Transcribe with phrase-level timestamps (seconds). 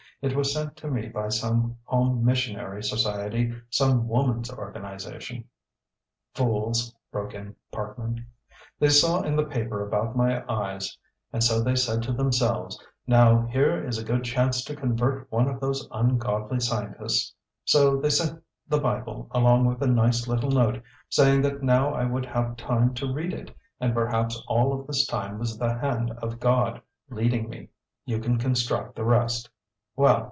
[0.21, 5.45] It was sent to me by some home missionary society, some woman's organization"
[6.35, 8.27] "Fools!" broke in Parkman.
[8.77, 10.95] "They saw in the paper about my eyes
[11.33, 15.47] and so they said to themselves 'Now here is a good chance to convert one
[15.47, 17.33] of those ungodly scientists.'
[17.65, 22.05] So they sent the Bible along with a nice little note saying that now I
[22.05, 26.39] would have time to read it, and perhaps all of this was the hand of
[26.39, 26.79] God
[27.09, 27.69] leading me
[28.05, 29.49] you can construct the rest.
[29.93, 30.19] Well."